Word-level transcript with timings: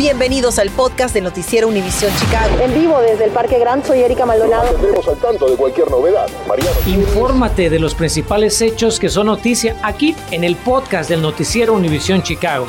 Bienvenidos 0.00 0.58
al 0.58 0.70
podcast 0.70 1.12
de 1.12 1.20
Noticiero 1.20 1.68
Univisión 1.68 2.10
Chicago. 2.18 2.58
En 2.58 2.72
vivo 2.72 3.02
desde 3.02 3.26
el 3.26 3.32
Parque 3.32 3.58
Gran, 3.58 3.84
soy 3.84 4.00
Erika 4.00 4.24
Maldonado. 4.24 4.74
Estamos 4.74 5.06
al 5.06 5.18
tanto 5.18 5.50
de 5.50 5.56
cualquier 5.58 5.90
novedad. 5.90 6.26
Mariano. 6.48 6.74
Infórmate 6.86 7.68
de 7.68 7.78
los 7.78 7.94
principales 7.94 8.62
hechos 8.62 8.98
que 8.98 9.10
son 9.10 9.26
noticia 9.26 9.76
aquí 9.82 10.16
en 10.30 10.42
el 10.42 10.56
podcast 10.56 11.10
del 11.10 11.20
Noticiero 11.20 11.74
Univisión 11.74 12.22
Chicago. 12.22 12.64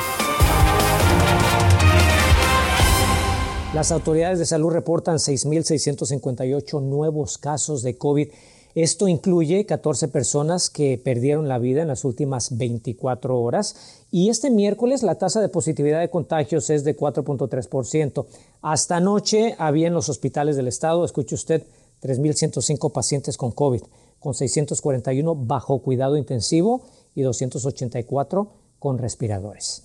Las 3.72 3.90
autoridades 3.92 4.38
de 4.38 4.44
salud 4.44 4.70
reportan 4.70 5.16
6.658 5.16 6.82
nuevos 6.82 7.38
casos 7.38 7.82
de 7.82 7.96
COVID 7.96 8.28
esto 8.74 9.08
incluye 9.08 9.66
14 9.66 10.08
personas 10.08 10.70
que 10.70 11.00
perdieron 11.02 11.48
la 11.48 11.58
vida 11.58 11.82
en 11.82 11.88
las 11.88 12.04
últimas 12.04 12.56
24 12.56 13.38
horas 13.38 14.04
y 14.10 14.30
este 14.30 14.50
miércoles 14.50 15.02
la 15.02 15.16
tasa 15.16 15.40
de 15.40 15.48
positividad 15.48 16.00
de 16.00 16.10
contagios 16.10 16.70
es 16.70 16.84
de 16.84 16.96
4.3%. 16.96 18.26
Hasta 18.62 18.96
anoche 18.96 19.54
había 19.58 19.88
en 19.88 19.94
los 19.94 20.08
hospitales 20.08 20.56
del 20.56 20.68
estado, 20.68 21.04
escuche 21.04 21.34
usted, 21.34 21.64
3.105 22.02 22.92
pacientes 22.92 23.36
con 23.36 23.52
COVID, 23.52 23.82
con 24.18 24.34
641 24.34 25.34
bajo 25.34 25.80
cuidado 25.80 26.16
intensivo 26.16 26.82
y 27.14 27.22
284 27.22 28.48
con 28.78 28.98
respiradores. 28.98 29.82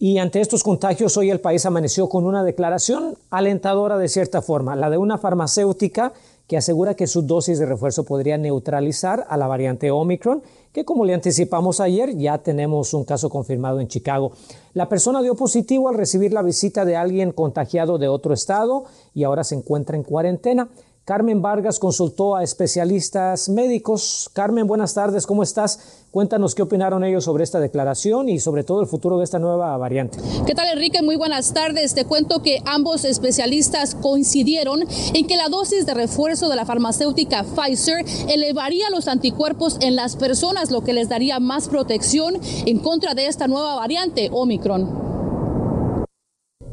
Y 0.00 0.18
ante 0.18 0.40
estos 0.40 0.62
contagios, 0.62 1.16
hoy 1.16 1.30
el 1.30 1.40
país 1.40 1.66
amaneció 1.66 2.08
con 2.08 2.24
una 2.24 2.44
declaración 2.44 3.18
alentadora 3.30 3.98
de 3.98 4.08
cierta 4.08 4.42
forma, 4.42 4.76
la 4.76 4.90
de 4.90 4.98
una 4.98 5.18
farmacéutica 5.18 6.12
que 6.48 6.56
asegura 6.56 6.94
que 6.94 7.06
su 7.06 7.22
dosis 7.22 7.58
de 7.58 7.66
refuerzo 7.66 8.04
podría 8.04 8.38
neutralizar 8.38 9.26
a 9.28 9.36
la 9.36 9.46
variante 9.46 9.90
Omicron, 9.90 10.42
que 10.72 10.86
como 10.86 11.04
le 11.04 11.12
anticipamos 11.12 11.78
ayer, 11.78 12.16
ya 12.16 12.38
tenemos 12.38 12.94
un 12.94 13.04
caso 13.04 13.28
confirmado 13.28 13.80
en 13.80 13.88
Chicago. 13.88 14.32
La 14.72 14.88
persona 14.88 15.20
dio 15.20 15.34
positivo 15.34 15.90
al 15.90 15.96
recibir 15.96 16.32
la 16.32 16.42
visita 16.42 16.86
de 16.86 16.96
alguien 16.96 17.32
contagiado 17.32 17.98
de 17.98 18.08
otro 18.08 18.32
estado 18.32 18.84
y 19.14 19.24
ahora 19.24 19.44
se 19.44 19.56
encuentra 19.56 19.96
en 19.96 20.02
cuarentena. 20.02 20.70
Carmen 21.08 21.40
Vargas 21.40 21.78
consultó 21.78 22.36
a 22.36 22.42
especialistas 22.44 23.48
médicos. 23.48 24.28
Carmen, 24.34 24.66
buenas 24.66 24.92
tardes, 24.92 25.26
¿cómo 25.26 25.42
estás? 25.42 26.04
Cuéntanos 26.10 26.54
qué 26.54 26.60
opinaron 26.60 27.02
ellos 27.02 27.24
sobre 27.24 27.44
esta 27.44 27.60
declaración 27.60 28.28
y 28.28 28.38
sobre 28.40 28.62
todo 28.62 28.82
el 28.82 28.86
futuro 28.86 29.16
de 29.16 29.24
esta 29.24 29.38
nueva 29.38 29.74
variante. 29.78 30.18
¿Qué 30.46 30.54
tal, 30.54 30.68
Enrique? 30.68 31.00
Muy 31.00 31.16
buenas 31.16 31.54
tardes. 31.54 31.94
Te 31.94 32.04
cuento 32.04 32.42
que 32.42 32.60
ambos 32.66 33.06
especialistas 33.06 33.94
coincidieron 33.94 34.82
en 35.14 35.26
que 35.26 35.36
la 35.36 35.48
dosis 35.48 35.86
de 35.86 35.94
refuerzo 35.94 36.50
de 36.50 36.56
la 36.56 36.66
farmacéutica 36.66 37.42
Pfizer 37.42 38.04
elevaría 38.28 38.90
los 38.90 39.08
anticuerpos 39.08 39.78
en 39.80 39.96
las 39.96 40.14
personas, 40.14 40.70
lo 40.70 40.82
que 40.82 40.92
les 40.92 41.08
daría 41.08 41.40
más 41.40 41.70
protección 41.70 42.34
en 42.66 42.80
contra 42.80 43.14
de 43.14 43.28
esta 43.28 43.48
nueva 43.48 43.76
variante 43.76 44.28
Omicron. 44.30 45.07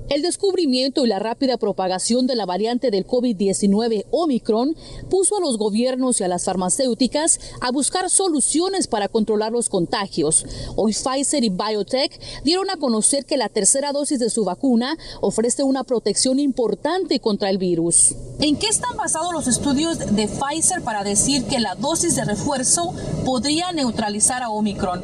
El 0.08 0.22
descubrimiento 0.22 1.04
y 1.04 1.10
la 1.10 1.18
rápida 1.18 1.58
propagación 1.58 2.28
de 2.28 2.36
la 2.36 2.46
variante 2.46 2.92
del 2.92 3.08
COVID-19 3.08 4.06
Omicron 4.12 4.76
puso 5.10 5.38
a 5.38 5.40
los 5.40 5.58
gobiernos 5.58 6.22
y 6.22 6.24
a 6.24 6.28
las 6.28 6.46
farmacéuticas 6.46 7.40
a 7.60 7.72
buscar 7.72 8.12
soluciones 8.12 8.86
para 8.86 9.08
controlar 9.08 9.52
los 9.52 9.68
contagios. 9.68 10.46
Hoy 10.76 10.94
Pfizer 10.94 11.44
y 11.44 11.50
BioTech 11.50 12.20
dieron 12.44 12.70
a 12.70 12.78
conocer 12.78 13.26
que 13.26 13.36
la 13.36 13.50
tercera 13.50 13.94
dosis 13.94 14.20
de 14.20 14.30
su 14.30 14.46
vacuna 14.46 14.96
ofrece 15.22 15.64
una 15.64 15.84
protección 15.84 16.38
importante 16.40 17.20
contra 17.20 17.50
el 17.50 17.58
virus. 17.58 18.14
¿En 18.40 18.58
qué 18.58 18.68
están 18.68 18.96
basados 18.98 19.34
los 19.34 19.48
estudios 19.48 19.98
de 19.98 20.28
Pfizer 20.28 20.84
para 20.84 21.04
decir 21.04 21.46
que 21.46 21.60
la 21.60 21.74
dosis 21.74 22.16
de 22.16 22.26
refuerzo 22.26 22.94
podría 23.26 23.72
neutralizar 23.72 24.44
a 24.44 24.52
Omicron? 24.52 25.02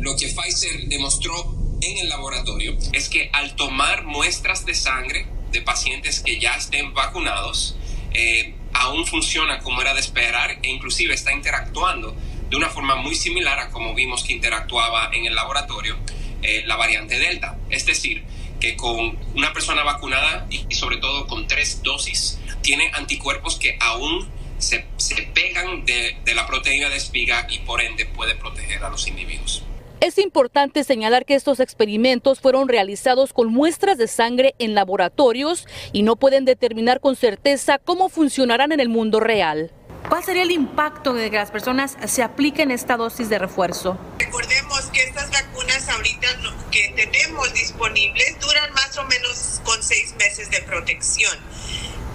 Lo 0.00 0.14
que 0.16 0.26
Pfizer 0.26 0.88
demostró 0.90 1.61
en 1.82 1.98
el 1.98 2.08
laboratorio 2.08 2.76
es 2.92 3.08
que 3.08 3.28
al 3.32 3.54
tomar 3.56 4.04
muestras 4.04 4.64
de 4.64 4.74
sangre 4.74 5.26
de 5.50 5.60
pacientes 5.62 6.20
que 6.20 6.38
ya 6.38 6.54
estén 6.54 6.94
vacunados, 6.94 7.76
eh, 8.12 8.54
aún 8.72 9.06
funciona 9.06 9.58
como 9.58 9.82
era 9.82 9.92
de 9.92 10.00
esperar 10.00 10.58
e 10.62 10.68
inclusive 10.68 11.12
está 11.12 11.32
interactuando 11.32 12.16
de 12.48 12.56
una 12.56 12.70
forma 12.70 12.94
muy 12.96 13.14
similar 13.14 13.58
a 13.58 13.70
como 13.70 13.94
vimos 13.94 14.22
que 14.22 14.32
interactuaba 14.32 15.10
en 15.12 15.26
el 15.26 15.34
laboratorio 15.34 15.98
eh, 16.42 16.62
la 16.66 16.76
variante 16.76 17.18
Delta. 17.18 17.58
Es 17.68 17.84
decir, 17.84 18.24
que 18.60 18.76
con 18.76 19.18
una 19.34 19.52
persona 19.52 19.82
vacunada 19.82 20.46
y 20.50 20.72
sobre 20.74 20.98
todo 20.98 21.26
con 21.26 21.48
tres 21.48 21.82
dosis, 21.82 22.38
tiene 22.62 22.90
anticuerpos 22.94 23.56
que 23.56 23.76
aún 23.80 24.28
se, 24.58 24.86
se 24.98 25.22
pegan 25.34 25.84
de, 25.84 26.16
de 26.24 26.34
la 26.34 26.46
proteína 26.46 26.88
de 26.88 26.96
espiga 26.96 27.48
y 27.50 27.58
por 27.60 27.82
ende 27.82 28.06
puede 28.06 28.36
proteger 28.36 28.84
a 28.84 28.88
los 28.88 29.08
individuos. 29.08 29.64
Es 30.02 30.18
importante 30.18 30.82
señalar 30.82 31.24
que 31.24 31.36
estos 31.36 31.60
experimentos 31.60 32.40
fueron 32.40 32.66
realizados 32.66 33.32
con 33.32 33.52
muestras 33.52 33.96
de 33.98 34.08
sangre 34.08 34.56
en 34.58 34.74
laboratorios 34.74 35.68
y 35.92 36.02
no 36.02 36.16
pueden 36.16 36.44
determinar 36.44 36.98
con 36.98 37.14
certeza 37.14 37.78
cómo 37.78 38.08
funcionarán 38.08 38.72
en 38.72 38.80
el 38.80 38.88
mundo 38.88 39.20
real. 39.20 39.70
¿Cuál 40.08 40.24
sería 40.24 40.42
el 40.42 40.50
impacto 40.50 41.14
de 41.14 41.30
que 41.30 41.36
las 41.36 41.52
personas 41.52 41.96
se 42.04 42.24
apliquen 42.24 42.72
esta 42.72 42.96
dosis 42.96 43.28
de 43.28 43.38
refuerzo? 43.38 43.96
Recordemos 44.18 44.86
que 44.86 45.04
estas 45.04 45.30
vacunas 45.30 45.88
ahorita 45.88 46.26
que 46.72 46.92
tenemos 46.96 47.54
disponibles 47.54 48.40
duran 48.40 48.72
más 48.72 48.98
o 48.98 49.04
menos 49.04 49.60
con 49.64 49.80
seis 49.84 50.16
meses 50.18 50.50
de 50.50 50.62
protección 50.62 51.38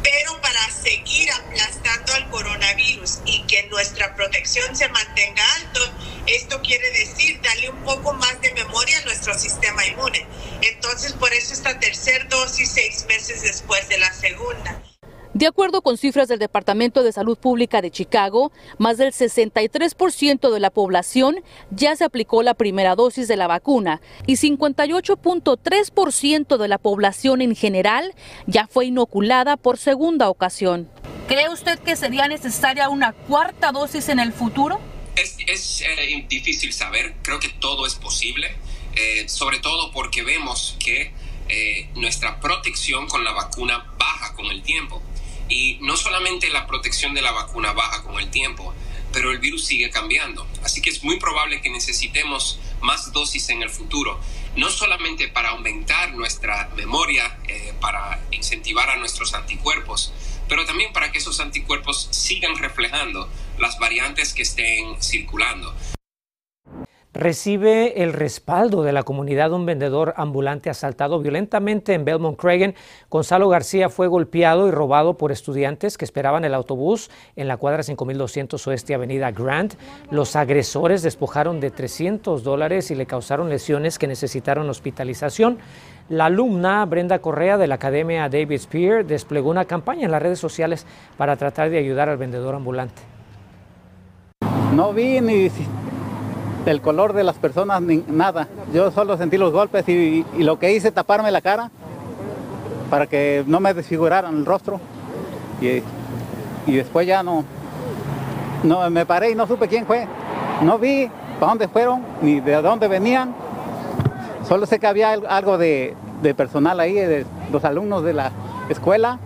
pero 0.04 0.40
para 0.42 0.70
seguir 0.72 1.30
aplastando 1.32 2.14
al 2.14 2.30
coronavirus 2.30 3.20
y 3.26 3.42
que 3.44 3.68
nuestra 3.68 4.16
protección 4.16 4.76
se 4.76 4.88
mantenga 4.88 5.44
alto, 5.56 5.82
esto 6.28 6.60
quiere 6.62 6.90
decir 6.92 7.40
darle 7.42 7.70
un 7.70 7.84
poco 7.84 8.14
más 8.14 8.40
de 8.42 8.54
memoria 8.54 9.00
a 9.00 9.06
nuestro 9.06 9.34
sistema 9.34 9.86
inmune. 9.86 10.26
Entonces, 10.62 11.14
por 11.14 11.34
eso 11.34 11.54
esta 11.54 11.80
tercera 11.80 12.26
dosis 12.26 12.72
seis 12.72 13.06
meses 13.08 13.42
después 13.42 13.88
de 13.90 13.98
la 13.98 14.14
segunda. 14.14 14.84
De 15.34 15.46
acuerdo 15.46 15.82
con 15.84 15.98
cifras 15.98 16.28
del 16.28 16.40
Departamento 16.40 17.04
de 17.04 17.12
Salud 17.12 17.38
Pública 17.38 17.82
de 17.82 17.92
Chicago, 17.92 18.52
más 18.80 18.98
del 18.98 19.14
63% 19.14 20.52
de 20.52 20.60
la 20.60 20.72
población 20.72 21.44
ya 21.70 21.96
se 21.96 22.06
aplicó 22.06 22.42
la 22.42 22.56
primera 22.56 22.96
dosis 22.96 23.28
de 23.28 23.38
la 23.38 23.46
vacuna 23.46 24.02
y 24.26 24.38
58.3% 24.38 26.58
de 26.58 26.68
la 26.68 26.80
población 26.80 27.42
en 27.42 27.56
general 27.56 28.16
ya 28.48 28.66
fue 28.66 28.88
inoculada 28.88 29.58
por 29.58 29.78
segunda 29.78 30.28
ocasión. 30.28 30.90
¿Cree 31.28 31.50
usted 31.50 31.78
que 31.78 31.96
sería 31.96 32.28
necesaria 32.28 32.90
una 32.90 33.14
cuarta 33.14 33.72
dosis 33.72 34.10
en 34.10 34.18
el 34.18 34.34
futuro? 34.34 34.80
Es, 35.18 35.82
eh, 35.82 36.26
difícil 36.30 36.72
saber, 36.72 37.16
creo 37.24 37.40
que 37.40 37.50
todo 37.50 37.88
es 37.88 37.96
posible, 37.96 38.56
eh, 38.96 39.28
sobre 39.28 39.60
todo 39.60 39.92
porque 39.92 40.22
vemos 40.22 40.76
que 40.80 41.12
eh, 41.50 41.90
nuestra 41.96 42.40
protección 42.40 43.08
con 43.08 43.24
la 43.24 43.32
vacuna 43.32 43.86
baja 43.98 44.36
con 44.36 44.46
el 44.48 44.62
tiempo. 44.62 45.02
Y 45.50 45.80
no 45.82 45.98
solamente 45.98 46.50
la 46.50 46.68
protección 46.68 47.14
de 47.14 47.22
la 47.22 47.32
vacuna 47.32 47.72
baja 47.74 48.04
con 48.04 48.20
el 48.20 48.30
tiempo, 48.30 48.76
pero 49.14 49.32
el 49.32 49.40
virus 49.40 49.66
sigue 49.66 49.90
cambiando. 49.90 50.46
Así 50.64 50.82
que 50.82 50.90
es 50.90 51.04
muy 51.04 51.18
probable 51.18 51.62
que 51.62 51.70
necesitemos 51.70 52.60
más 52.82 53.12
dosis 53.14 53.50
en 53.50 53.64
el 53.64 53.70
futuro, 53.70 54.20
no 54.56 54.70
solamente 54.70 55.28
para 55.30 55.50
aumentar 55.50 56.14
nuestra 56.14 56.70
memoria, 56.76 57.40
eh, 57.48 57.74
para 57.80 58.22
incentivar 58.32 58.90
a 58.90 58.98
nuestros 58.98 59.34
anticuerpos, 59.34 60.14
pero 60.48 60.66
también 60.66 60.94
para 60.94 61.12
que 61.12 61.18
esos 61.18 61.40
anticuerpos 61.40 62.08
sigan 62.12 62.58
reflejando 62.58 63.30
las 63.60 63.78
variantes 63.80 64.34
que 64.34 64.44
estén 64.44 65.02
circulando 65.02 65.74
recibe 67.18 68.04
el 68.04 68.14
respaldo 68.14 68.84
de 68.84 68.92
la 68.92 69.02
comunidad 69.02 69.52
un 69.52 69.66
vendedor 69.66 70.14
ambulante 70.18 70.70
asaltado 70.70 71.20
violentamente 71.20 71.96
en 71.96 72.06
Belmont 72.06 72.38
Cragen. 72.38 72.76
Gonzalo 73.10 73.50
García 73.50 73.90
fue 73.90 74.08
golpeado 74.08 74.68
y 74.68 74.72
robado 74.72 75.18
por 75.18 75.32
estudiantes 75.32 75.98
que 75.98 76.06
esperaban 76.06 76.46
el 76.46 76.54
autobús 76.54 77.10
en 77.36 77.48
la 77.48 77.58
cuadra 77.58 77.82
5200 77.82 78.68
Oeste 78.68 78.94
Avenida 78.94 79.32
Grant. 79.32 79.74
Los 80.12 80.36
agresores 80.36 81.02
despojaron 81.02 81.60
de 81.60 81.72
300 81.72 82.44
dólares 82.44 82.92
y 82.92 82.96
le 82.96 83.08
causaron 83.08 83.50
lesiones 83.50 83.98
que 83.98 84.06
necesitaron 84.06 84.70
hospitalización. 84.70 85.58
La 86.10 86.26
alumna 86.26 86.86
Brenda 86.86 87.18
Correa 87.18 87.58
de 87.58 87.66
la 87.66 87.76
Academia 87.76 88.30
David 88.30 88.60
Spear 88.60 89.06
desplegó 89.06 89.50
una 89.50 89.66
campaña 89.66 90.06
en 90.06 90.12
las 90.12 90.22
redes 90.22 90.40
sociales 90.40 90.86
para 91.18 91.36
tratar 91.36 91.72
de 91.72 91.80
ayudar 91.80 92.10
al 92.10 92.18
vendedor 92.18 92.54
ambulante. 92.54 93.17
No 94.78 94.94
vi 94.94 95.22
ni 95.22 95.50
el 96.68 96.82
color 96.82 97.14
de 97.14 97.24
las 97.24 97.38
personas, 97.38 97.82
ni 97.82 98.04
nada. 98.08 98.48
Yo 98.72 98.92
solo 98.92 99.18
sentí 99.18 99.36
los 99.40 99.52
golpes 99.52 99.90
y, 99.90 100.24
lo 100.38 100.60
que 100.60 100.72
hice 100.72 100.92
taparme 100.92 101.32
la 101.32 101.42
cara 101.42 101.72
para 102.92 103.08
que 103.08 103.44
no 103.48 103.60
me 103.60 103.74
desfiguraran 103.74 104.38
el 104.38 104.46
rostro. 104.46 104.80
Y, 105.62 105.82
y 106.70 106.76
después 106.76 107.08
ya 107.08 107.24
no, 107.24 107.44
no, 108.62 108.88
me 108.92 109.04
paré 109.08 109.32
y 109.32 109.36
no 109.36 109.48
supe 109.48 109.68
quién 109.68 109.88
fue. 109.88 110.08
No 110.62 110.78
vi 110.78 111.10
para 111.40 111.54
dónde 111.54 111.68
fueron 111.70 112.04
ni 112.22 112.40
de 112.40 112.62
dónde 112.62 112.88
venían. 112.88 113.34
Solo 114.48 114.68
sé 114.68 114.78
que 114.78 114.86
había 114.86 115.12
algo 115.12 115.58
de, 115.58 115.96
de 116.22 116.36
personal 116.36 116.80
ahí, 116.80 116.94
de 116.94 117.26
los 117.52 117.66
alumnos 117.66 118.04
de 118.04 118.14
la 118.14 118.32
escuela 118.70 119.18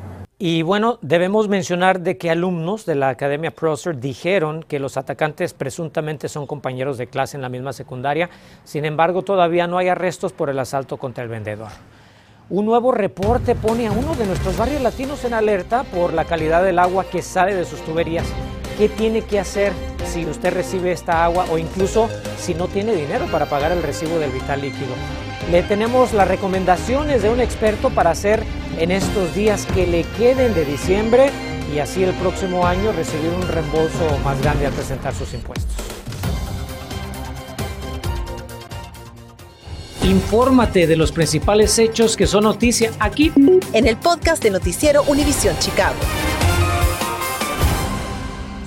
y 0.43 0.63
bueno, 0.63 0.97
debemos 1.03 1.47
mencionar 1.49 1.99
de 1.99 2.17
que 2.17 2.31
alumnos 2.31 2.87
de 2.87 2.95
la 2.95 3.09
Academia 3.09 3.51
Prosser 3.51 3.99
dijeron 3.99 4.65
que 4.67 4.79
los 4.79 4.97
atacantes 4.97 5.53
presuntamente 5.53 6.29
son 6.29 6.47
compañeros 6.47 6.97
de 6.97 7.05
clase 7.05 7.37
en 7.37 7.43
la 7.43 7.49
misma 7.49 7.73
secundaria. 7.73 8.27
Sin 8.63 8.85
embargo, 8.85 9.21
todavía 9.21 9.67
no 9.67 9.77
hay 9.77 9.89
arrestos 9.89 10.33
por 10.33 10.49
el 10.49 10.57
asalto 10.57 10.97
contra 10.97 11.23
el 11.23 11.29
vendedor. 11.29 11.69
Un 12.49 12.65
nuevo 12.65 12.91
reporte 12.91 13.53
pone 13.53 13.85
a 13.85 13.91
uno 13.91 14.15
de 14.15 14.25
nuestros 14.25 14.57
barrios 14.57 14.81
latinos 14.81 15.23
en 15.25 15.35
alerta 15.35 15.83
por 15.83 16.11
la 16.11 16.25
calidad 16.25 16.63
del 16.63 16.79
agua 16.79 17.05
que 17.05 17.21
sale 17.21 17.53
de 17.53 17.63
sus 17.63 17.79
tuberías. 17.81 18.25
¿Qué 18.79 18.89
tiene 18.89 19.21
que 19.21 19.39
hacer 19.39 19.71
si 20.07 20.25
usted 20.25 20.55
recibe 20.55 20.91
esta 20.91 21.23
agua 21.23 21.45
o 21.51 21.59
incluso 21.59 22.09
si 22.39 22.55
no 22.55 22.67
tiene 22.67 22.95
dinero 22.95 23.27
para 23.31 23.45
pagar 23.45 23.73
el 23.73 23.83
recibo 23.83 24.17
del 24.17 24.31
vital 24.31 24.61
líquido? 24.61 24.95
Le 25.51 25.61
tenemos 25.61 26.13
las 26.13 26.27
recomendaciones 26.27 27.21
de 27.21 27.29
un 27.29 27.41
experto 27.41 27.91
para 27.91 28.09
hacer 28.09 28.43
en 28.77 28.91
estos 28.91 29.33
días 29.35 29.65
que 29.73 29.87
le 29.87 30.03
queden 30.17 30.53
de 30.53 30.65
diciembre 30.65 31.31
y 31.73 31.79
así 31.79 32.03
el 32.03 32.13
próximo 32.15 32.65
año 32.65 32.91
recibir 32.91 33.29
un 33.29 33.47
reembolso 33.47 34.17
más 34.23 34.41
grande 34.41 34.65
al 34.65 34.73
presentar 34.73 35.13
sus 35.13 35.33
impuestos. 35.33 35.71
Infórmate 40.03 40.87
de 40.87 40.95
los 40.95 41.11
principales 41.11 41.77
hechos 41.77 42.17
que 42.17 42.25
son 42.27 42.43
noticia 42.43 42.91
aquí 42.99 43.31
en 43.73 43.87
el 43.87 43.97
podcast 43.97 44.43
de 44.43 44.49
Noticiero 44.49 45.03
Univisión 45.03 45.55
Chicago. 45.59 45.95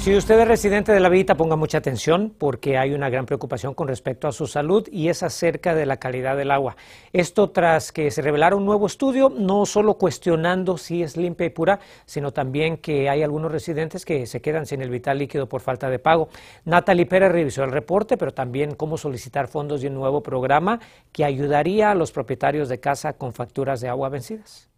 Si 0.05 0.15
usted 0.15 0.39
es 0.39 0.47
residente 0.47 0.93
de 0.93 1.01
la 1.01 1.09
Villita, 1.09 1.35
ponga 1.35 1.57
mucha 1.57 1.79
atención 1.79 2.35
porque 2.37 2.77
hay 2.77 2.93
una 2.93 3.09
gran 3.09 3.25
preocupación 3.25 3.73
con 3.73 3.89
respecto 3.89 4.29
a 4.29 4.33
su 4.33 4.47
salud 4.47 4.87
y 4.93 5.09
es 5.09 5.23
acerca 5.23 5.75
de 5.75 5.87
la 5.87 5.97
calidad 5.97 6.37
del 6.37 6.51
agua. 6.51 6.77
Esto 7.15 7.49
tras 7.49 7.91
que 7.91 8.11
se 8.11 8.21
revelara 8.21 8.55
un 8.55 8.67
nuevo 8.67 8.85
estudio, 8.85 9.31
no 9.31 9.65
solo 9.65 9.95
cuestionando 9.95 10.77
si 10.77 11.03
es 11.03 11.17
limpia 11.17 11.47
y 11.47 11.51
pura, 11.51 11.81
sino 12.05 12.33
también 12.35 12.77
que 12.77 13.09
hay 13.09 13.23
algunos 13.23 13.51
residentes 13.51 14.05
que 14.05 14.27
se 14.27 14.43
quedan 14.43 14.67
sin 14.67 14.83
el 14.83 14.91
vital 14.91 15.17
líquido 15.17 15.49
por 15.49 15.63
falta 15.63 15.89
de 15.89 15.99
pago. 15.99 16.29
Natalie 16.67 17.07
Pérez 17.07 17.33
revisó 17.33 17.65
el 17.65 17.73
reporte, 17.73 18.19
pero 18.19 18.35
también 18.35 18.75
cómo 18.75 18.99
solicitar 18.99 19.49
fondos 19.49 19.81
de 19.81 19.89
un 19.89 19.95
nuevo 19.95 20.23
programa 20.23 20.81
que 21.13 21.25
ayudaría 21.25 21.91
a 21.91 21.95
los 21.95 22.13
propietarios 22.13 22.69
de 22.69 22.79
casa 22.79 23.15
con 23.15 23.33
facturas 23.33 23.81
de 23.81 23.89
agua 23.89 24.11
vencidas. 24.11 24.69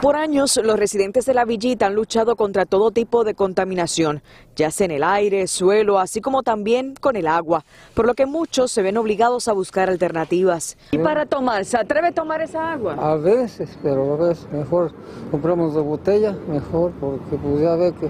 Por 0.00 0.16
años, 0.16 0.58
los 0.64 0.78
residentes 0.78 1.26
de 1.26 1.34
la 1.34 1.44
villita 1.44 1.84
han 1.84 1.94
luchado 1.94 2.34
contra 2.34 2.64
todo 2.64 2.90
tipo 2.90 3.22
de 3.22 3.34
contaminación, 3.34 4.22
ya 4.56 4.70
sea 4.70 4.86
en 4.86 4.92
el 4.92 5.04
aire, 5.04 5.46
suelo, 5.46 5.98
así 5.98 6.22
como 6.22 6.42
también 6.42 6.94
con 6.98 7.16
el 7.16 7.26
agua, 7.26 7.66
por 7.92 8.06
lo 8.06 8.14
que 8.14 8.24
muchos 8.24 8.72
se 8.72 8.80
ven 8.80 8.96
obligados 8.96 9.46
a 9.46 9.52
buscar 9.52 9.90
alternativas. 9.90 10.78
¿Y 10.92 10.96
para 10.96 11.26
tomar, 11.26 11.66
se 11.66 11.76
atreve 11.76 12.08
a 12.08 12.12
tomar 12.12 12.40
esa 12.40 12.72
agua? 12.72 12.94
A 12.98 13.16
veces, 13.16 13.78
pero 13.82 14.14
a 14.14 14.28
veces 14.28 14.50
mejor 14.50 14.92
compramos 15.30 15.74
de 15.74 15.82
botella, 15.82 16.34
mejor, 16.48 16.92
porque 16.98 17.36
pues 17.36 17.60
ya 17.60 17.76
ve 17.76 17.92
que 17.92 18.08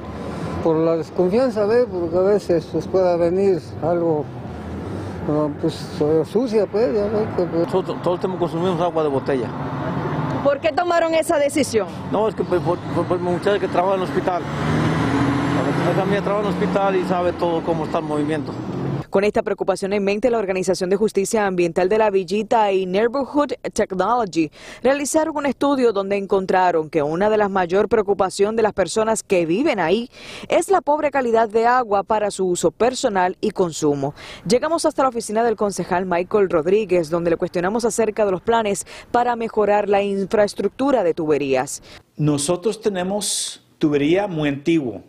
por 0.62 0.76
la 0.76 0.96
desconfianza, 0.96 1.66
ve, 1.66 1.86
porque 1.90 2.16
a 2.16 2.22
veces 2.22 2.68
pues, 2.70 2.86
pueda 2.86 3.16
venir 3.16 3.60
algo 3.82 4.24
pues 5.60 5.74
sucia, 6.30 6.66
pues, 6.66 6.94
ya 6.94 7.08
ve 7.08 7.26
que... 7.36 7.42
Pues. 7.46 7.66
Todo, 7.68 7.94
todo 7.96 8.14
el 8.14 8.20
tiempo 8.20 8.38
consumimos 8.38 8.80
agua 8.80 9.02
de 9.02 9.08
botella. 9.08 9.48
¿Por 10.42 10.60
qué 10.60 10.72
tomaron 10.72 11.14
esa 11.14 11.38
decisión? 11.38 11.88
No, 12.10 12.28
es 12.28 12.34
que 12.34 12.44
por, 12.44 12.60
por, 12.60 12.78
por 12.78 13.18
muchacha 13.18 13.58
que 13.58 13.68
trabaja 13.68 13.96
en 13.96 14.02
el 14.02 14.08
hospital. 14.08 14.42
La 15.96 16.04
mía 16.04 16.22
trabaja 16.22 16.48
en 16.48 16.54
el 16.54 16.58
hospital 16.58 16.96
y 16.96 17.04
sabe 17.04 17.32
todo 17.32 17.62
cómo 17.62 17.84
está 17.84 17.98
el 17.98 18.04
movimiento. 18.04 18.52
Con 19.10 19.24
esta 19.24 19.42
preocupación 19.42 19.92
en 19.92 20.04
mente, 20.04 20.30
la 20.30 20.38
Organización 20.38 20.88
de 20.88 20.94
Justicia 20.94 21.44
Ambiental 21.44 21.88
de 21.88 21.98
la 21.98 22.10
Villita 22.10 22.70
y 22.70 22.86
Neighborhood 22.86 23.54
Technology 23.72 24.52
realizaron 24.84 25.36
un 25.36 25.46
estudio 25.46 25.92
donde 25.92 26.16
encontraron 26.16 26.88
que 26.88 27.02
una 27.02 27.28
de 27.28 27.36
las 27.36 27.50
mayor 27.50 27.88
preocupaciones 27.88 28.56
de 28.56 28.62
las 28.62 28.72
personas 28.72 29.24
que 29.24 29.46
viven 29.46 29.80
ahí 29.80 30.08
es 30.48 30.70
la 30.70 30.80
pobre 30.80 31.10
calidad 31.10 31.48
de 31.48 31.66
agua 31.66 32.04
para 32.04 32.30
su 32.30 32.46
uso 32.46 32.70
personal 32.70 33.36
y 33.40 33.50
consumo. 33.50 34.14
Llegamos 34.46 34.86
hasta 34.86 35.02
la 35.02 35.08
oficina 35.08 35.42
del 35.42 35.56
concejal 35.56 36.06
Michael 36.06 36.48
Rodríguez, 36.48 37.10
donde 37.10 37.30
le 37.30 37.36
cuestionamos 37.36 37.84
acerca 37.84 38.24
de 38.24 38.30
los 38.30 38.42
planes 38.42 38.86
para 39.10 39.34
mejorar 39.34 39.88
la 39.88 40.04
infraestructura 40.04 41.02
de 41.02 41.14
tuberías. 41.14 41.82
Nosotros 42.16 42.80
tenemos 42.80 43.66
tubería 43.78 44.28
muy 44.28 44.48
antiguo. 44.48 45.02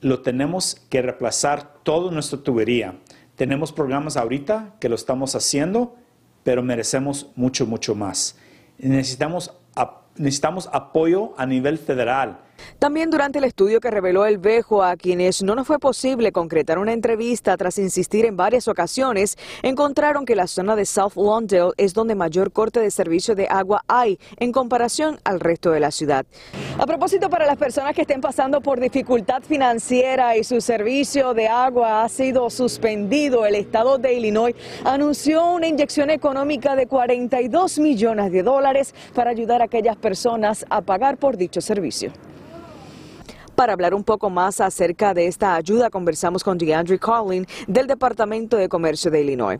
Lo 0.00 0.20
tenemos 0.22 0.74
que 0.90 1.00
reemplazar 1.00 1.76
toda 1.84 2.10
nuestra 2.10 2.38
tubería. 2.38 2.96
Tenemos 3.36 3.72
programas 3.72 4.16
ahorita 4.16 4.74
que 4.80 4.88
lo 4.88 4.94
estamos 4.94 5.34
haciendo, 5.34 5.94
pero 6.42 6.62
merecemos 6.62 7.30
mucho, 7.36 7.66
mucho 7.66 7.94
más. 7.94 8.38
Necesitamos, 8.78 9.52
necesitamos 10.16 10.68
apoyo 10.72 11.34
a 11.36 11.46
nivel 11.46 11.78
federal 11.78 12.40
también 12.78 13.10
durante 13.10 13.38
el 13.38 13.44
estudio 13.44 13.80
que 13.80 13.90
reveló 13.90 14.26
el 14.26 14.38
Vejo 14.38 14.82
a 14.82 14.96
quienes 14.96 15.42
no 15.42 15.54
nos 15.54 15.66
fue 15.66 15.78
posible 15.78 16.32
concretar 16.32 16.78
una 16.78 16.92
entrevista 16.92 17.56
tras 17.56 17.78
insistir 17.78 18.24
en 18.24 18.36
varias 18.36 18.68
ocasiones, 18.68 19.36
encontraron 19.62 20.24
que 20.24 20.36
la 20.36 20.46
zona 20.46 20.76
de 20.76 20.86
South 20.86 21.16
Lawndale 21.16 21.72
es 21.76 21.94
donde 21.94 22.14
mayor 22.14 22.52
corte 22.52 22.80
de 22.80 22.90
servicio 22.90 23.34
de 23.34 23.46
agua 23.48 23.82
hay 23.88 24.18
en 24.38 24.52
comparación 24.52 25.18
al 25.24 25.40
resto 25.40 25.70
de 25.70 25.80
la 25.80 25.90
ciudad. 25.90 26.26
A 26.78 26.86
propósito, 26.86 27.30
para 27.30 27.46
las 27.46 27.56
personas 27.56 27.94
que 27.94 28.02
estén 28.02 28.20
pasando 28.20 28.60
por 28.60 28.80
dificultad 28.80 29.42
financiera 29.42 30.36
y 30.36 30.44
su 30.44 30.60
servicio 30.60 31.34
de 31.34 31.48
agua 31.48 32.04
ha 32.04 32.08
sido 32.08 32.50
suspendido, 32.50 33.46
el 33.46 33.54
estado 33.54 33.98
de 33.98 34.14
Illinois 34.14 34.54
anunció 34.84 35.46
una 35.46 35.66
inyección 35.66 36.10
económica 36.10 36.76
de 36.76 36.86
42 36.86 37.78
millones 37.78 38.32
de 38.32 38.42
dólares 38.42 38.94
para 39.14 39.30
ayudar 39.30 39.62
a 39.62 39.64
aquellas 39.64 39.96
personas 39.96 40.66
a 40.70 40.80
pagar 40.82 41.16
por 41.16 41.36
dicho 41.36 41.60
servicio. 41.60 42.12
Para 43.56 43.72
hablar 43.72 43.94
un 43.94 44.04
poco 44.04 44.28
más 44.28 44.60
acerca 44.60 45.14
de 45.14 45.26
esta 45.26 45.54
ayuda, 45.54 45.88
conversamos 45.88 46.44
con 46.44 46.58
DeAndre 46.58 46.98
Collin 46.98 47.46
del 47.66 47.86
Departamento 47.86 48.58
de 48.58 48.68
Comercio 48.68 49.10
de 49.10 49.22
Illinois. 49.22 49.58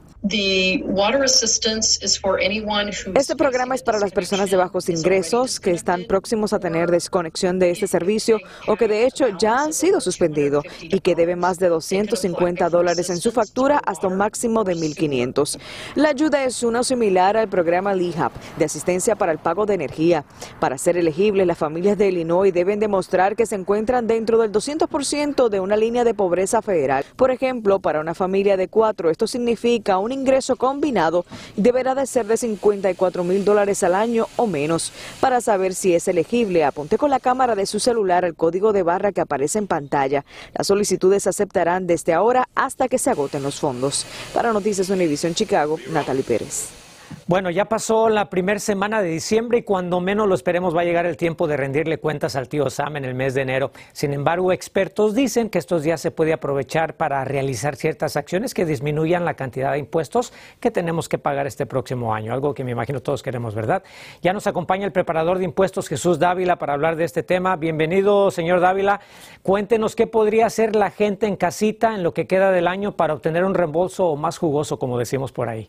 Este 3.14 3.37
programa 3.37 3.75
es 3.75 3.82
para 3.82 3.98
las 3.98 4.12
personas 4.12 4.50
de 4.50 4.58
bajos 4.58 4.90
ingresos 4.90 5.58
que 5.58 5.70
están 5.70 6.04
próximos 6.04 6.52
a 6.52 6.58
tener 6.58 6.90
desconexión 6.90 7.58
de 7.58 7.70
este 7.70 7.87
servicio 7.87 8.38
o 8.66 8.76
que 8.76 8.87
de 8.87 9.06
hecho 9.06 9.28
ya 9.38 9.62
han 9.62 9.72
sido 9.72 10.02
suspendidos 10.02 10.64
y 10.82 11.00
que 11.00 11.14
deben 11.14 11.38
más 11.38 11.58
de 11.58 11.69
250 11.69 12.69
dólares 12.69 13.08
en 13.08 13.16
su 13.16 13.32
factura 13.32 13.78
hasta 13.78 14.08
un 14.08 14.19
máximo 14.19 14.64
de 14.64 14.75
1.500. 14.75 15.58
La 15.94 16.10
ayuda 16.10 16.44
es 16.44 16.62
uno 16.62 16.84
similar 16.84 17.38
al 17.38 17.49
programa 17.49 17.94
LEHAP 17.94 18.32
de 18.58 18.66
asistencia 18.66 19.16
para 19.16 19.32
el 19.32 19.38
pago 19.38 19.64
de 19.64 19.72
energía. 19.72 20.26
Para 20.60 20.76
ser 20.76 20.99
elegibles, 20.99 21.46
las 21.46 21.56
familias 21.56 21.96
de 21.96 22.08
Illinois 22.08 22.52
deben 22.52 22.78
demostrar 22.78 23.37
que 23.37 23.46
se 23.46 23.54
encuentran 23.54 23.85
entran 23.86 24.08
dentro 24.08 24.38
del 24.38 24.50
200% 24.50 25.48
de 25.48 25.60
una 25.60 25.76
línea 25.76 26.02
de 26.02 26.12
pobreza 26.12 26.60
federal. 26.60 27.04
Por 27.14 27.30
ejemplo, 27.30 27.78
para 27.78 28.00
una 28.00 28.16
familia 28.16 28.56
de 28.56 28.66
cuatro, 28.66 29.10
esto 29.10 29.28
significa 29.28 29.98
un 29.98 30.10
ingreso 30.10 30.56
combinado 30.56 31.24
deberá 31.54 31.94
de 31.94 32.04
ser 32.04 32.26
de 32.26 32.36
54 32.36 33.22
mil 33.22 33.44
dólares 33.44 33.84
al 33.84 33.94
año 33.94 34.26
o 34.34 34.48
menos. 34.48 34.90
Para 35.20 35.40
saber 35.40 35.72
si 35.72 35.94
es 35.94 36.08
elegible, 36.08 36.64
apunte 36.64 36.99
con 36.99 37.11
la 37.11 37.20
cámara 37.20 37.54
de 37.54 37.64
su 37.64 37.78
celular 37.78 38.25
el 38.25 38.34
código 38.34 38.72
de 38.72 38.82
barra 38.82 39.12
que 39.12 39.20
aparece 39.20 39.61
en 39.61 39.68
pantalla. 39.68 40.25
Las 40.52 40.66
solicitudes 40.66 41.22
se 41.22 41.28
aceptarán 41.28 41.87
desde 41.87 42.12
ahora 42.12 42.49
hasta 42.56 42.88
que 42.88 42.99
se 42.99 43.11
agoten 43.11 43.44
los 43.44 43.61
fondos. 43.61 44.04
Para 44.34 44.52
Noticias 44.52 44.90
Univision 44.90 45.32
Chicago, 45.37 45.78
Natalie 45.92 46.25
Pérez. 46.25 46.86
Bueno, 47.28 47.50
ya 47.50 47.64
pasó 47.64 48.09
la 48.09 48.30
primera 48.30 48.61
semana 48.61 49.02
de 49.02 49.09
diciembre 49.09 49.59
y 49.59 49.62
cuando 49.64 50.00
menos 50.00 50.28
lo 50.28 50.37
esperemos 50.37 50.76
va 50.76 50.83
a 50.83 50.85
llegar 50.85 51.06
el 51.06 51.16
tiempo 51.16 51.49
de 51.49 51.56
rendirle 51.56 51.99
cuentas 51.99 52.37
al 52.37 52.49
tío 52.49 52.71
Sam 52.71 52.99
en 52.99 53.04
el 53.04 53.14
mes 53.16 53.35
de 53.35 53.42
enero. 53.42 53.73
Sin 53.92 54.12
embargo, 54.12 54.52
expertos 54.52 55.12
dicen 55.12 55.50
que 55.50 55.59
estos 55.59 55.83
días 55.83 56.00
se 56.00 56.12
puede 56.12 56.33
aprovechar 56.33 56.95
para 56.95 57.25
realizar 57.25 57.75
ciertas 57.75 58.16
acciones 58.16 58.54
que 58.54 58.64
disminuyan 58.64 59.25
la 59.25 59.35
cantidad 59.35 59.73
de 59.73 59.78
impuestos 59.78 60.33
que 60.61 60.71
tenemos 60.71 61.09
que 61.09 61.18
pagar 61.18 61.49
este 61.49 61.66
próximo 61.66 62.14
año, 62.14 62.33
algo 62.33 62.54
que 62.54 62.62
me 62.62 62.71
imagino 62.71 63.00
todos 63.00 63.25
queremos, 63.25 63.56
¿verdad? 63.56 63.83
Ya 64.23 64.33
nos 64.33 64.47
acompaña 64.47 64.87
el 64.87 64.92
preparador 64.92 65.38
de 65.38 65.47
impuestos 65.47 65.88
Jesús 65.88 66.21
Dávila 66.21 66.61
para 66.61 66.75
hablar 66.75 66.95
de 66.95 67.02
este 67.02 67.25
tema. 67.25 67.56
Bienvenido, 67.56 68.30
señor 68.30 68.61
Dávila. 68.61 69.00
Cuéntenos 69.42 69.97
qué 69.97 70.06
podría 70.06 70.47
hacer 70.47 70.76
la 70.76 70.92
gente 70.92 71.26
en 71.26 71.35
casita 71.35 71.92
en 71.97 72.04
lo 72.04 72.14
que 72.14 72.28
queda 72.28 72.52
del 72.52 72.68
año 72.68 72.92
para 72.92 73.14
obtener 73.14 73.45
un 73.45 73.54
reembolso 73.54 74.14
más 74.14 74.38
jugoso, 74.38 74.78
como 74.78 74.97
decimos 74.97 75.33
por 75.33 75.49
ahí 75.49 75.68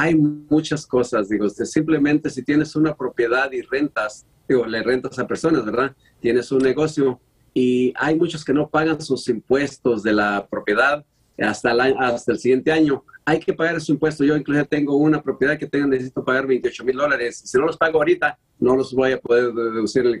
hay 0.00 0.14
muchas 0.14 0.86
cosas, 0.86 1.28
digo, 1.28 1.48
simplemente 1.50 2.30
si 2.30 2.44
tienes 2.44 2.76
una 2.76 2.94
propiedad 2.94 3.50
y 3.50 3.62
rentas, 3.62 4.24
digo, 4.48 4.64
le 4.64 4.80
rentas 4.80 5.18
a 5.18 5.26
personas, 5.26 5.64
¿verdad? 5.64 5.92
Tienes 6.20 6.52
un 6.52 6.60
negocio 6.60 7.20
y 7.52 7.92
hay 7.96 8.14
muchos 8.14 8.44
que 8.44 8.52
no 8.52 8.68
pagan 8.68 9.00
sus 9.00 9.28
impuestos 9.28 10.04
de 10.04 10.12
la 10.12 10.46
propiedad 10.48 11.04
hasta 11.36 11.72
el, 11.72 11.80
hasta 11.98 12.30
el 12.30 12.38
siguiente 12.38 12.70
año. 12.70 13.02
Hay 13.24 13.40
que 13.40 13.52
pagar 13.52 13.80
su 13.80 13.90
impuesto. 13.90 14.22
Yo 14.22 14.36
incluso 14.36 14.64
tengo 14.66 14.94
una 14.94 15.20
propiedad 15.20 15.58
que 15.58 15.66
tengo, 15.66 15.88
necesito 15.88 16.24
pagar 16.24 16.46
28 16.46 16.84
mil 16.84 16.96
dólares. 16.96 17.42
Si 17.44 17.58
no 17.58 17.66
los 17.66 17.76
pago 17.76 17.98
ahorita, 17.98 18.38
no 18.60 18.76
los 18.76 18.94
voy 18.94 19.10
a 19.10 19.20
poder 19.20 19.52
deducir 19.52 20.06
en 20.06 20.14
el 20.14 20.20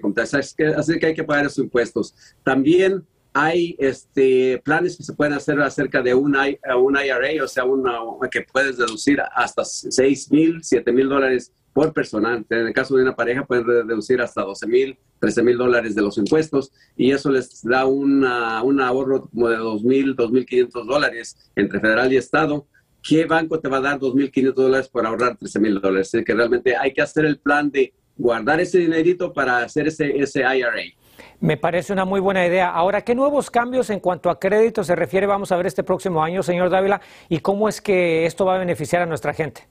que, 0.56 0.66
así 0.66 0.98
que 0.98 1.06
hay 1.06 1.14
que 1.14 1.22
pagar 1.22 1.46
esos 1.46 1.58
impuestos. 1.58 2.16
También 2.42 3.06
hay 3.40 3.76
este, 3.78 4.60
planes 4.64 4.96
que 4.96 5.04
se 5.04 5.12
pueden 5.12 5.32
hacer 5.32 5.60
acerca 5.60 6.02
de 6.02 6.12
un, 6.12 6.34
IRA, 6.34 7.44
o 7.44 7.46
sea, 7.46 7.64
una, 7.64 7.92
que 8.32 8.42
puedes 8.42 8.76
deducir 8.76 9.22
hasta 9.32 9.64
6 9.64 10.32
mil, 10.32 10.58
7 10.60 10.90
mil 10.90 11.08
dólares 11.08 11.52
por 11.72 11.92
persona. 11.92 12.44
En 12.50 12.66
el 12.66 12.72
caso 12.72 12.96
de 12.96 13.02
una 13.04 13.14
pareja, 13.14 13.46
pueden 13.46 13.86
deducir 13.86 14.20
hasta 14.20 14.42
12 14.42 14.66
mil, 14.66 14.98
13 15.20 15.44
mil 15.44 15.56
dólares 15.56 15.94
de 15.94 16.02
los 16.02 16.18
impuestos 16.18 16.72
y 16.96 17.12
eso 17.12 17.30
les 17.30 17.62
da 17.62 17.86
una, 17.86 18.60
un 18.64 18.80
ahorro 18.80 19.28
como 19.28 19.48
de 19.48 19.56
2 19.56 19.84
mil, 19.84 20.16
2 20.16 20.32
mil 20.32 20.44
500 20.44 20.86
dólares 20.88 21.36
entre 21.54 21.78
federal 21.78 22.12
y 22.12 22.16
estado. 22.16 22.66
¿qué 23.00 23.24
banco 23.24 23.60
te 23.60 23.68
va 23.68 23.76
a 23.76 23.82
dar 23.82 24.00
2.500 24.00 24.52
dólares 24.52 24.88
por 24.88 25.06
ahorrar 25.06 25.38
13.000 25.38 25.80
dólares? 25.80 26.12
Es 26.12 26.24
que 26.24 26.34
realmente 26.34 26.76
hay 26.76 26.92
que 26.92 27.02
hacer 27.02 27.24
el 27.24 27.38
plan 27.38 27.70
de 27.70 27.94
guardar 28.16 28.60
ese 28.60 28.78
dinerito 28.78 29.32
para 29.32 29.58
hacer 29.58 29.86
ese, 29.86 30.18
ese 30.18 30.40
IRA. 30.40 30.82
Me 31.40 31.56
parece 31.56 31.92
una 31.92 32.04
muy 32.04 32.20
buena 32.20 32.46
idea. 32.46 32.70
Ahora, 32.70 33.02
¿qué 33.02 33.14
nuevos 33.14 33.50
cambios 33.50 33.90
en 33.90 34.00
cuanto 34.00 34.30
a 34.30 34.38
crédito 34.38 34.84
se 34.84 34.96
refiere 34.96 35.26
vamos 35.26 35.52
a 35.52 35.56
ver 35.56 35.66
este 35.66 35.82
próximo 35.82 36.22
año, 36.22 36.42
señor 36.42 36.70
Dávila? 36.70 37.00
¿Y 37.28 37.40
cómo 37.40 37.68
es 37.68 37.80
que 37.80 38.26
esto 38.26 38.44
va 38.44 38.56
a 38.56 38.58
beneficiar 38.58 39.02
a 39.02 39.06
nuestra 39.06 39.32
gente? 39.34 39.68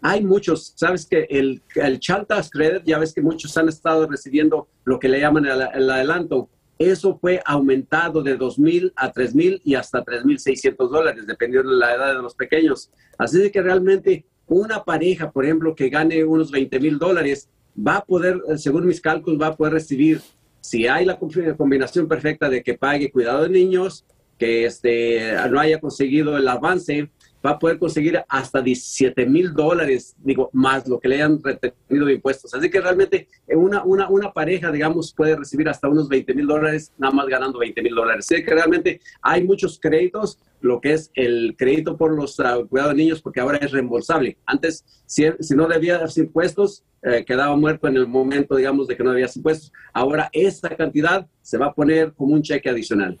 Hay 0.00 0.24
muchos, 0.24 0.74
sabes 0.76 1.06
que 1.06 1.26
el, 1.28 1.60
el 1.74 1.98
Child 1.98 2.26
Credit, 2.50 2.82
ya 2.84 2.98
ves 2.98 3.12
que 3.12 3.20
muchos 3.20 3.56
han 3.56 3.68
estado 3.68 4.06
recibiendo 4.06 4.68
lo 4.84 4.98
que 4.98 5.08
le 5.08 5.20
llaman 5.20 5.46
el, 5.46 5.60
el 5.74 5.90
adelanto. 5.90 6.48
Eso 6.78 7.18
fue 7.18 7.42
aumentado 7.44 8.22
de 8.22 8.38
2.000 8.38 8.92
a 8.94 9.12
3.000 9.12 9.60
y 9.64 9.74
hasta 9.74 10.04
3.600 10.04 10.88
dólares, 10.88 11.26
dependiendo 11.26 11.70
de 11.70 11.76
la 11.76 11.94
edad 11.94 12.14
de 12.14 12.22
los 12.22 12.36
pequeños. 12.36 12.90
Así 13.18 13.50
que 13.50 13.60
realmente 13.60 14.24
una 14.46 14.84
pareja, 14.84 15.32
por 15.32 15.44
ejemplo, 15.44 15.74
que 15.74 15.88
gane 15.88 16.24
unos 16.24 16.52
20.000 16.52 16.98
dólares, 16.98 17.48
va 17.76 17.96
a 17.96 18.04
poder, 18.04 18.40
según 18.56 18.86
mis 18.86 19.00
cálculos, 19.00 19.40
va 19.40 19.48
a 19.48 19.56
poder 19.56 19.74
recibir 19.74 20.20
si 20.60 20.86
hay 20.86 21.04
la 21.04 21.18
combinación 21.18 22.08
perfecta 22.08 22.48
de 22.48 22.62
que 22.62 22.74
pague 22.74 23.10
cuidado 23.10 23.42
de 23.42 23.50
niños, 23.50 24.04
que 24.38 24.64
este, 24.66 25.34
no 25.50 25.58
haya 25.58 25.80
conseguido 25.80 26.36
el 26.36 26.46
avance, 26.46 27.10
va 27.44 27.50
a 27.50 27.58
poder 27.58 27.78
conseguir 27.78 28.22
hasta 28.28 28.60
17 28.60 29.26
mil 29.26 29.52
dólares, 29.54 30.14
digo, 30.18 30.50
más 30.52 30.86
lo 30.88 30.98
que 30.98 31.08
le 31.08 31.16
hayan 31.16 31.42
retenido 31.42 32.06
de 32.06 32.14
impuestos. 32.14 32.52
Así 32.54 32.70
que 32.70 32.80
realmente 32.80 33.28
eh, 33.46 33.56
una, 33.56 33.84
una, 33.84 34.08
una 34.08 34.32
pareja, 34.32 34.70
digamos, 34.70 35.12
puede 35.12 35.36
recibir 35.36 35.68
hasta 35.68 35.88
unos 35.88 36.08
20 36.08 36.34
mil 36.34 36.46
dólares, 36.46 36.92
nada 36.98 37.12
más 37.14 37.26
ganando 37.26 37.58
20 37.58 37.82
mil 37.82 37.94
dólares. 37.94 38.26
Así 38.30 38.44
que 38.44 38.54
realmente 38.54 39.00
hay 39.22 39.44
muchos 39.44 39.78
créditos, 39.80 40.38
lo 40.60 40.80
que 40.80 40.94
es 40.94 41.10
el 41.14 41.54
crédito 41.56 41.96
por 41.96 42.12
los 42.12 42.38
uh, 42.40 42.66
cuidados 42.68 42.94
de 42.94 43.02
niños, 43.02 43.22
porque 43.22 43.40
ahora 43.40 43.58
es 43.58 43.70
reembolsable. 43.70 44.38
Antes, 44.44 44.84
si, 45.06 45.24
si 45.40 45.54
no 45.54 45.68
debía 45.68 45.98
dar 45.98 46.08
impuestos, 46.16 46.84
eh, 47.02 47.24
quedaba 47.24 47.54
muerto 47.56 47.86
en 47.86 47.96
el 47.96 48.08
momento, 48.08 48.56
digamos, 48.56 48.88
de 48.88 48.96
que 48.96 49.04
no 49.04 49.10
debía 49.10 49.28
impuestos. 49.34 49.72
Ahora 49.92 50.28
esta 50.32 50.76
cantidad 50.76 51.26
se 51.42 51.58
va 51.58 51.66
a 51.66 51.74
poner 51.74 52.12
como 52.12 52.34
un 52.34 52.42
cheque 52.42 52.68
adicional. 52.68 53.18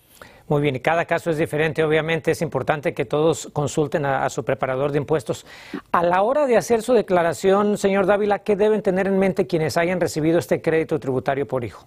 Muy 0.48 0.62
bien, 0.62 0.76
y 0.76 0.80
cada 0.80 1.04
caso 1.04 1.30
es 1.30 1.36
diferente. 1.36 1.84
Obviamente 1.84 2.30
es 2.30 2.40
importante 2.40 2.94
que 2.94 3.04
todos 3.04 3.50
consulten 3.52 4.06
a, 4.06 4.28
su 4.30 4.44
preparador 4.44 4.92
de 4.92 4.98
impuestos. 4.98 5.44
A 5.92 6.02
la 6.02 6.22
hora 6.22 6.46
de 6.46 6.56
hacer 6.56 6.80
su 6.80 6.94
declaración, 6.94 7.76
señor 7.76 8.06
Dávila, 8.06 8.38
¿qué 8.38 8.56
deben 8.56 8.80
tener 8.80 9.06
en 9.06 9.18
mente 9.18 9.46
quienes 9.46 9.76
hayan 9.76 10.00
recibido 10.00 10.38
este 10.38 10.62
crédito 10.62 10.98
tributario 10.98 11.46
por 11.46 11.64
hijo? 11.64 11.86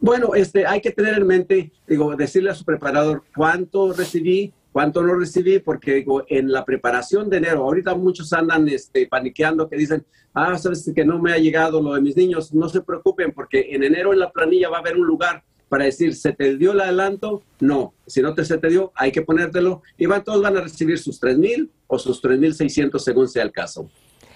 Bueno, 0.00 0.34
este, 0.34 0.66
hay 0.66 0.82
que 0.82 0.90
tener 0.90 1.14
en 1.14 1.26
mente, 1.26 1.72
digo, 1.86 2.14
decirle 2.14 2.50
a 2.50 2.54
su 2.54 2.64
preparador 2.64 3.24
cuánto 3.34 3.92
recibí, 3.94 4.52
cuánto 4.70 5.02
no 5.02 5.14
recibí, 5.14 5.58
porque 5.58 5.94
digo, 5.94 6.24
en 6.28 6.52
la 6.52 6.66
preparación 6.66 7.30
de 7.30 7.38
enero, 7.38 7.64
ahorita 7.64 7.94
muchos 7.94 8.34
andan 8.34 8.68
este, 8.68 9.06
paniqueando 9.06 9.66
que 9.66 9.76
dicen, 9.76 10.04
ah, 10.34 10.58
sabes 10.58 10.92
que 10.94 11.04
no 11.06 11.18
me 11.18 11.32
ha 11.32 11.38
llegado 11.38 11.80
lo 11.80 11.94
de 11.94 12.02
mis 12.02 12.16
niños, 12.16 12.52
no 12.52 12.68
se 12.68 12.82
preocupen, 12.82 13.32
porque 13.32 13.68
en 13.70 13.82
enero 13.82 14.12
en 14.12 14.18
la 14.18 14.30
planilla 14.30 14.68
va 14.68 14.76
a 14.76 14.80
haber 14.80 14.96
un 14.96 15.06
lugar 15.06 15.42
para 15.68 15.84
decir, 15.84 16.14
¿se 16.14 16.32
te 16.32 16.56
dio 16.56 16.72
el 16.72 16.80
adelanto? 16.80 17.42
No. 17.60 17.94
Si 18.06 18.22
no 18.22 18.34
te 18.34 18.44
se 18.44 18.58
te 18.58 18.68
dio, 18.68 18.92
hay 18.94 19.12
que 19.12 19.22
ponértelo. 19.22 19.82
Y 19.96 20.06
van, 20.06 20.24
todos 20.24 20.42
van 20.42 20.56
a 20.56 20.62
recibir 20.62 20.98
sus 20.98 21.20
3.000 21.20 21.68
o 21.86 21.98
sus 21.98 22.22
3.600 22.22 22.98
según 22.98 23.28
sea 23.28 23.42
el 23.42 23.52
caso. 23.52 23.88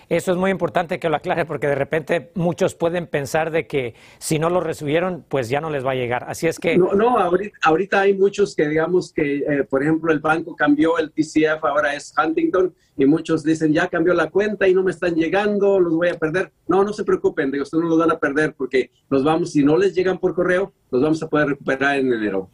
Eso 0.09 0.33
es 0.33 0.39
muy 0.39 0.51
importante 0.51 0.99
que 0.99 1.09
lo 1.09 1.17
aclare 1.17 1.45
porque 1.45 1.67
de 1.67 1.75
repente 1.75 2.31
muchos 2.35 2.75
pueden 2.75 3.07
pensar 3.07 3.51
de 3.51 3.67
que 3.67 3.95
si 4.19 4.39
no 4.39 4.51
lo 4.51 4.61
recibieron, 4.61 5.25
pues 5.29 5.49
ya 5.49 5.61
no 5.61 5.71
les 5.71 5.85
va 5.85 5.93
a 5.93 5.95
llegar. 5.95 6.25
Así 6.29 6.47
es 6.47 6.59
que... 6.59 6.77
No, 6.77 6.93
no 6.93 7.17
ahorita, 7.19 8.01
hay 8.01 8.15
muchos 8.15 8.55
que 8.55 8.69
digamos 8.69 9.13
que, 9.13 9.39
eh, 9.39 9.65
por 9.69 9.83
ejemplo, 9.83 10.13
el 10.13 10.21
banco 10.21 10.57
cambió 10.57 10.99
el 10.99 11.13
TCF, 11.13 11.65
ahora 11.65 11.95
es 11.95 12.13
Huntington, 12.17 12.75
y 12.97 13.07
muchos 13.07 13.43
dicen, 13.43 13.73
ya 13.73 13.89
cambió 13.89 14.15
la 14.15 14.31
cuenta 14.31 14.69
y 14.69 14.75
no 14.75 14.83
me 14.83 14.91
están 14.91 15.15
llegando, 15.15 15.81
los 15.81 15.95
voy 15.95 16.09
a 16.09 16.19
perder. 16.19 16.53
No, 16.69 16.85
no 16.85 16.93
se 16.93 17.05
preocupen, 17.05 17.51
digo, 17.51 17.63
ustedes 17.63 17.83
no 17.83 17.91
los 17.91 17.99
van 17.99 18.11
a 18.11 18.19
perder 18.19 18.55
porque 18.55 18.91
los 19.09 19.25
vamos, 19.25 19.53
si 19.53 19.65
no 19.65 19.77
les 19.77 19.95
llegan 19.95 20.19
por 20.19 20.35
correo, 20.35 20.73
los 20.91 21.03
vamos 21.03 21.23
a 21.23 21.29
poder 21.29 21.49
recuperar 21.49 21.99
en 21.99 22.13
enero. 22.13 22.51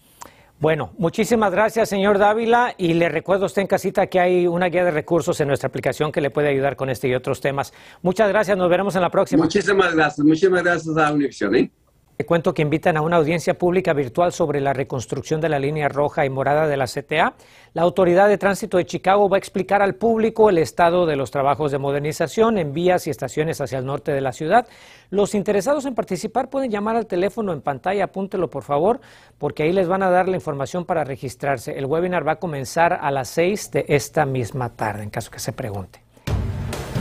Bueno, 0.60 0.92
muchísimas 0.98 1.52
gracias, 1.52 1.88
señor 1.88 2.18
Dávila. 2.18 2.74
Y 2.76 2.94
le 2.94 3.08
recuerdo 3.08 3.44
a 3.44 3.46
usted 3.46 3.62
en 3.62 3.68
casita 3.68 4.08
que 4.08 4.18
hay 4.18 4.48
una 4.48 4.66
guía 4.66 4.84
de 4.84 4.90
recursos 4.90 5.40
en 5.40 5.46
nuestra 5.46 5.68
aplicación 5.68 6.10
que 6.10 6.20
le 6.20 6.30
puede 6.30 6.48
ayudar 6.48 6.74
con 6.74 6.90
este 6.90 7.06
y 7.06 7.14
otros 7.14 7.40
temas. 7.40 7.72
Muchas 8.02 8.28
gracias, 8.28 8.58
nos 8.58 8.68
veremos 8.68 8.96
en 8.96 9.02
la 9.02 9.10
próxima. 9.10 9.44
Muchísimas 9.44 9.94
gracias, 9.94 10.26
muchísimas 10.26 10.64
gracias 10.64 10.96
a 10.96 11.12
Univision. 11.12 11.54
¿eh? 11.54 11.70
Te 12.18 12.26
cuento 12.26 12.52
que 12.52 12.62
invitan 12.62 12.96
a 12.96 13.00
una 13.00 13.14
audiencia 13.14 13.56
pública 13.56 13.92
virtual 13.92 14.32
sobre 14.32 14.60
la 14.60 14.72
reconstrucción 14.72 15.40
de 15.40 15.48
la 15.48 15.60
línea 15.60 15.88
roja 15.88 16.26
y 16.26 16.30
morada 16.30 16.66
de 16.66 16.76
la 16.76 16.86
CTA. 16.86 17.34
La 17.74 17.82
Autoridad 17.82 18.26
de 18.26 18.36
Tránsito 18.36 18.76
de 18.76 18.86
Chicago 18.86 19.28
va 19.28 19.36
a 19.36 19.38
explicar 19.38 19.82
al 19.82 19.94
público 19.94 20.50
el 20.50 20.58
estado 20.58 21.06
de 21.06 21.14
los 21.14 21.30
trabajos 21.30 21.70
de 21.70 21.78
modernización 21.78 22.58
en 22.58 22.72
vías 22.72 23.06
y 23.06 23.10
estaciones 23.10 23.60
hacia 23.60 23.78
el 23.78 23.86
norte 23.86 24.10
de 24.10 24.20
la 24.20 24.32
ciudad. 24.32 24.66
Los 25.10 25.36
interesados 25.36 25.86
en 25.86 25.94
participar 25.94 26.50
pueden 26.50 26.72
llamar 26.72 26.96
al 26.96 27.06
teléfono 27.06 27.52
en 27.52 27.60
pantalla, 27.60 28.06
apúntelo 28.06 28.50
por 28.50 28.64
favor, 28.64 29.00
porque 29.38 29.62
ahí 29.62 29.72
les 29.72 29.86
van 29.86 30.02
a 30.02 30.10
dar 30.10 30.28
la 30.28 30.34
información 30.34 30.86
para 30.86 31.04
registrarse. 31.04 31.78
El 31.78 31.86
webinar 31.86 32.26
va 32.26 32.32
a 32.32 32.40
comenzar 32.40 32.98
a 33.00 33.12
las 33.12 33.28
6 33.28 33.70
de 33.70 33.84
esta 33.86 34.26
misma 34.26 34.70
tarde, 34.70 35.04
en 35.04 35.10
caso 35.10 35.30
que 35.30 35.38
se 35.38 35.52
pregunte. 35.52 36.07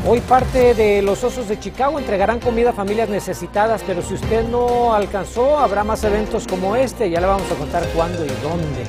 Hoy 0.10 0.22
parte 0.22 0.74
de 0.74 1.02
los 1.02 1.22
Osos 1.26 1.50
de 1.50 1.60
Chicago 1.60 2.00
entregarán 2.00 2.40
comida 2.40 2.70
a 2.70 2.74
familias 2.74 3.10
necesitadas, 3.10 3.84
pero 3.86 4.02
si 4.02 4.14
usted 4.14 4.48
no 4.48 4.94
alcanzó, 4.94 5.60
habrá 5.60 5.84
más 5.84 6.02
eventos 6.06 6.48
como 6.48 6.78
este. 6.78 7.10
Ya 7.10 7.20
le 7.20 7.28
vamos 7.28 7.52
a 7.52 7.56
contar 7.56 7.86
cuándo 7.90 8.24
y 8.24 8.30
dónde. 8.42 8.86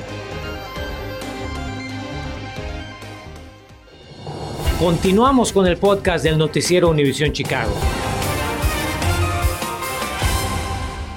Continuamos 4.79 5.51
con 5.51 5.67
el 5.67 5.75
podcast 5.75 6.23
del 6.23 6.37
noticiero 6.37 6.87
Univisión 6.87 7.33
Chicago. 7.33 7.73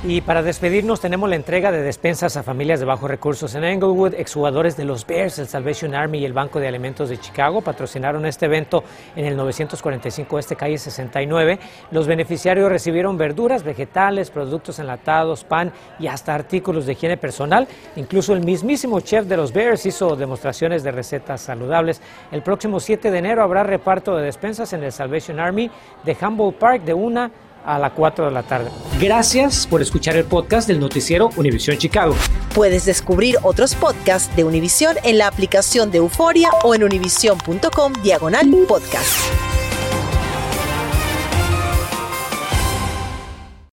Y 0.05 0.21
para 0.21 0.43
despedirnos 0.43 1.01
tenemos 1.01 1.31
la 1.31 1.37
entrega 1.37 1.71
de 1.71 1.81
despensas 1.81 2.37
a 2.37 2.43
familias 2.43 2.81
de 2.81 2.87
bajos 2.87 3.09
recursos 3.09 3.55
en 3.55 3.63
Englewood. 3.63 4.15
Exjugadores 4.15 4.77
de 4.77 4.85
los 4.85 5.07
Bears, 5.07 5.39
el 5.39 5.47
Salvation 5.47 5.95
Army 5.95 6.19
y 6.19 6.25
el 6.25 6.33
Banco 6.33 6.59
de 6.59 6.67
Alimentos 6.67 7.09
de 7.09 7.19
Chicago 7.19 7.61
patrocinaron 7.61 8.27
este 8.27 8.47
evento 8.47 8.83
en 9.15 9.27
el 9.27 9.37
945 9.37 10.41
Este 10.41 10.57
Calle 10.57 10.77
69. 10.77 11.61
Los 11.93 12.09
beneficiarios 12.09 12.69
recibieron 12.69 13.17
verduras, 13.17 13.63
vegetales, 13.63 14.33
productos 14.33 14.81
enlatados, 14.81 15.45
pan 15.45 15.71
y 16.01 16.09
hasta 16.09 16.35
artículos 16.35 16.85
de 16.85 16.95
higiene 16.95 17.17
personal. 17.17 17.69
Incluso 17.95 18.33
el 18.33 18.45
mismísimo 18.45 18.99
chef 18.99 19.27
de 19.27 19.37
los 19.37 19.53
Bears 19.53 19.87
hizo 19.87 20.17
demostraciones 20.17 20.83
de 20.83 20.91
recetas 20.91 21.43
saludables. 21.43 22.03
El 22.33 22.43
próximo 22.43 22.81
7 22.81 23.09
de 23.09 23.19
enero 23.19 23.45
habrá 23.45 23.63
reparto 23.63 24.17
de 24.17 24.25
despensas 24.25 24.73
en 24.73 24.83
el 24.83 24.91
Salvation 24.91 25.39
Army 25.39 25.71
de 26.03 26.17
Humboldt 26.21 26.59
Park 26.59 26.83
de 26.83 26.93
una 26.93 27.31
a 27.65 27.79
las 27.79 27.93
4 27.93 28.27
de 28.27 28.31
la 28.31 28.43
tarde. 28.43 28.71
Gracias 29.01 29.67
por 29.67 29.83
escuchar 29.83 30.17
el 30.17 30.25
podcast 30.25 30.69
del 30.69 30.81
noticiero 30.81 31.31
Univisión 31.37 31.77
Chicago. 31.79 32.15
Puedes 32.55 32.85
descubrir 32.85 33.37
otros 33.43 33.75
podcasts 33.75 34.35
de 34.37 34.45
Univisión 34.45 34.97
en 35.05 35.19
la 35.19 35.27
aplicación 35.27 35.91
de 35.91 35.99
Euforia 35.99 36.51
o 36.63 36.75
en 36.75 36.85
univision.com 36.85 37.93
diagonal 38.03 38.47
podcast. 38.69 39.52